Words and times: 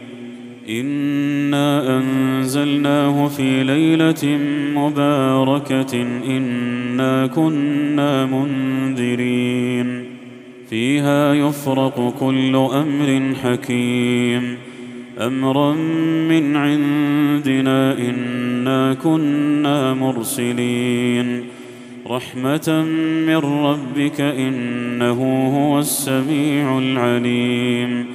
إنا 0.69 1.99
أنزلناه 1.99 3.29
في 3.29 3.65
ليلة 3.65 4.39
مباركة. 4.77 6.03
إنا 6.37 7.27
كنا 7.27 8.27
منذرين. 8.27 10.05
فيها 10.71 11.35
يفرق 11.35 12.15
كل 12.21 12.57
أمر 12.57 13.35
حكيم. 13.43 14.70
أمرا 15.21 15.73
من 16.29 16.57
عندنا 16.57 17.99
إنا 17.99 18.95
كنا 18.95 19.95
مرسلين. 19.95 21.43
رحمة 22.11 22.85
من 23.27 23.37
ربك 23.37 24.21
إنه 24.21 25.49
هو 25.57 25.79
السميع 25.79 26.79
العليم. 26.79 28.07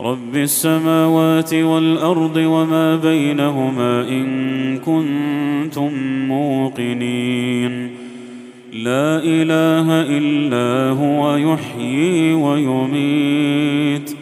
رب 0.00 0.36
السماوات 0.36 1.54
والأرض 1.54 2.36
وما 2.36 2.96
بينهما 2.96 4.08
إن 4.08 4.78
كنتم 4.78 5.90
موقنين. 6.28 7.90
لا 8.72 9.20
إله 9.24 10.02
إلا 10.18 10.98
هو 10.98 11.36
يحيي 11.36 12.34
ويميت. 12.34 14.21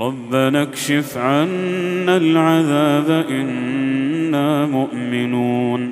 ربنا 0.00 0.62
اكشف 0.62 1.18
عنا 1.18 2.16
العذاب 2.16 3.24
إنا 3.30 4.66
مؤمنون 4.66 5.90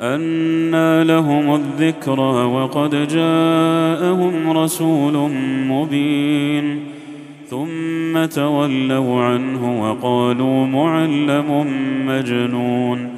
أنى 0.00 1.04
لهم 1.04 1.54
الذكرى 1.54 2.44
وقد 2.44 3.08
جاءهم 3.08 4.58
رسول 4.58 5.30
مبين 5.68 6.80
ثم 7.48 8.24
تولوا 8.24 9.22
عنه 9.22 9.82
وقالوا 9.82 10.66
معلم 10.66 11.66
مجنون 12.06 13.08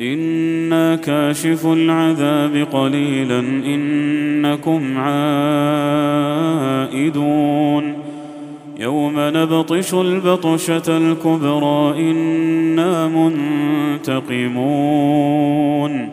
إنا 0.00 0.96
كاشف 0.96 1.66
العذاب 1.66 2.66
قليلا 2.72 3.38
إنكم 3.40 4.98
عائدون 6.88 7.97
يوم 8.78 9.14
نبطش 9.16 9.94
البطشة 9.94 10.82
الكبرى 10.88 12.10
إنا 12.10 13.08
منتقمون. 14.06 16.08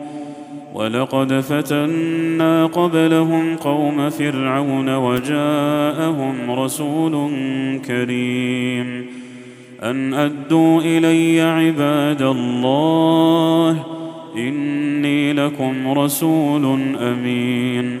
ولقد 0.74 1.40
فتنا 1.40 2.66
قبلهم 2.66 3.56
قوم 3.56 4.10
فرعون 4.10 4.96
وجاءهم 4.96 6.50
رسول 6.50 7.30
كريم. 7.86 9.06
أن 9.82 10.14
أدوا 10.14 10.80
إلي 10.80 11.40
عباد 11.40 12.22
الله 12.22 13.84
إني 14.36 15.32
لكم 15.32 15.98
رسول 15.98 16.78
أمين. 17.00 18.00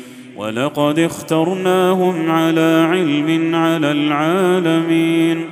ولقد 0.41 0.99
اخترناهم 0.99 2.31
على 2.31 2.87
علم 2.89 3.55
على 3.55 3.91
العالمين 3.91 5.45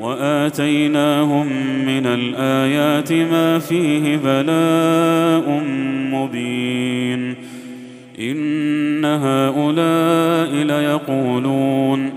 وآتيناهم 0.00 1.46
من 1.86 2.06
الآيات 2.06 3.12
ما 3.12 3.58
فيه 3.58 4.16
بلاء 4.16 5.62
مبين 6.12 7.34
إن 8.20 9.04
هؤلاء 9.04 10.50
ليقولون 10.50 12.12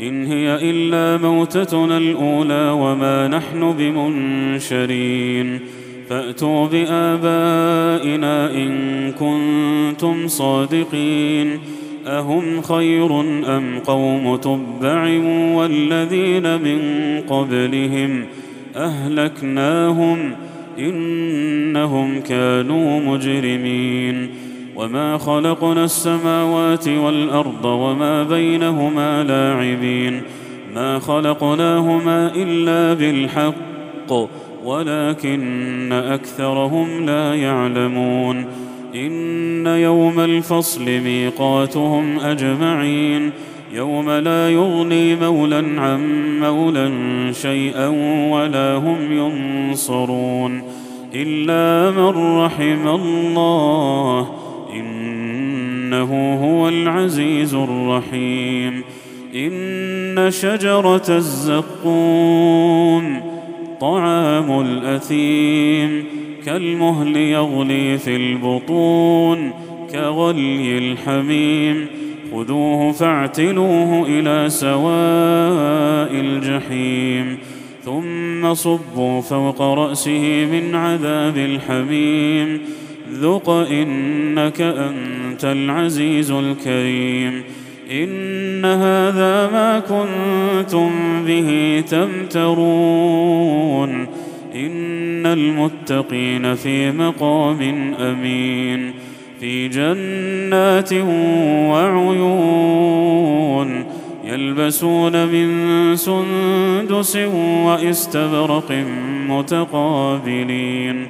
إن 0.00 0.26
هي 0.26 0.70
إلا 0.70 1.28
موتتنا 1.28 1.98
الأولى 1.98 2.70
وما 2.70 3.28
نحن 3.28 3.74
بمنشرين 3.78 5.60
فأتوا 6.08 6.66
بآبائنا 6.66 8.50
إن 8.50 9.12
كنتم 9.12 9.55
صادقين 10.26 11.58
أهم 12.06 12.62
خير 12.62 13.20
أم 13.56 13.80
قوم 13.86 14.36
تبع 14.36 15.02
والذين 15.54 16.62
من 16.62 16.80
قبلهم 17.28 18.24
أهلكناهم 18.76 20.32
إنهم 20.78 22.20
كانوا 22.20 23.00
مجرمين 23.00 24.28
وما 24.76 25.18
خلقنا 25.18 25.84
السماوات 25.84 26.88
والأرض 26.88 27.64
وما 27.64 28.22
بينهما 28.22 29.24
لاعبين 29.24 30.22
ما 30.74 30.98
خلقناهما 30.98 32.32
إلا 32.34 32.94
بالحق 32.94 34.12
ولكن 34.64 35.92
أكثرهم 35.92 37.06
لا 37.06 37.34
يعلمون 37.34 38.44
إن 38.96 39.66
يوم 39.66 40.20
الفصل 40.20 40.84
ميقاتهم 40.84 42.18
أجمعين 42.20 43.30
يوم 43.72 44.10
لا 44.10 44.50
يغني 44.50 45.16
مولى 45.16 45.56
عن 45.56 46.00
مولى 46.40 46.90
شيئا 47.32 47.86
ولا 48.32 48.74
هم 48.76 49.12
ينصرون 49.12 50.62
إلا 51.14 51.90
من 51.90 52.38
رحم 52.38 52.88
الله 52.88 54.28
إنه 54.72 56.34
هو 56.44 56.68
العزيز 56.68 57.54
الرحيم 57.54 58.82
إن 59.34 60.30
شجرة 60.30 61.04
الزقوم 61.08 62.56
طعام 63.80 64.60
الأثيم 64.60 66.04
كالمهل 66.46 67.16
يغلي 67.16 67.98
في 67.98 68.16
البطون 68.16 69.52
كغلي 69.92 70.78
الحميم. 70.78 71.86
خذوه 72.32 72.92
فاعتلوه 72.92 74.06
إلى 74.08 74.48
سواء 74.48 76.20
الجحيم. 76.20 77.38
ثم 77.84 78.54
صبوا 78.54 79.20
فوق 79.20 79.62
رأسه 79.62 80.48
من 80.52 80.74
عذاب 80.74 81.36
الحميم. 81.36 82.60
ذق 83.12 83.50
إنك 83.50 84.60
أنت 84.60 85.44
العزيز 85.44 86.30
الكريم. 86.30 87.42
إن 87.90 88.64
هذا 88.64 89.50
ما 89.52 89.78
كنتم 89.78 90.90
به 91.26 91.82
تمترون. 91.90 94.06
إن 94.54 95.26
المتقين 95.26 96.54
في 96.54 96.92
مقام 96.92 97.94
أمين 98.00 98.92
في 99.40 99.68
جنات 99.68 100.92
وعيون 101.70 102.76
يلبسون 104.24 105.26
من 105.26 105.96
سندس 105.96 107.16
واستبرق 107.64 108.72
متقابلين 109.28 111.06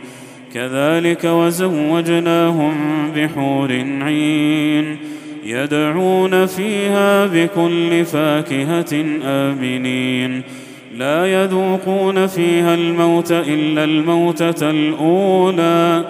كذلك 0.54 1.24
وزوجناهم 1.24 2.74
بحور 3.16 3.72
عين 4.00 4.96
يدعون 5.44 6.46
فيها 6.46 7.26
بكل 7.26 8.04
فاكهة 8.04 9.04
آمنين 9.24 10.42
لا 10.94 11.42
يذوقون 11.42 12.26
فيها 12.26 12.74
الموت 12.74 13.32
إلا 13.32 13.84
الموتة 13.84 14.70
الأولى 14.70 16.04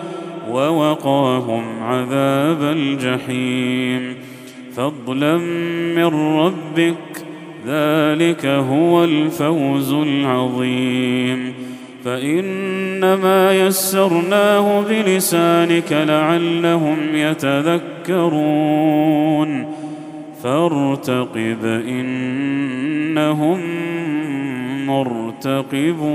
ووقاهم 0.50 1.62
عذاب 1.82 2.62
الجحيم. 2.62 4.14
فضلا 4.76 5.36
من 5.96 6.36
ربك 6.38 7.24
ذلك 7.66 8.46
هو 8.46 9.04
الفوز 9.04 9.92
العظيم. 9.92 11.54
فإنما 12.04 13.52
يسرناه 13.52 14.84
بلسانك 14.88 15.92
لعلهم 15.92 16.96
يتذكرون. 17.14 18.26
فارتقب 20.42 21.64
إنهم 21.64 23.60
مرتقبون. 24.86 26.06